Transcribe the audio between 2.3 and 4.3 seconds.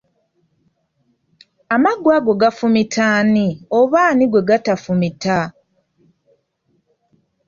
gafumita ani oba ani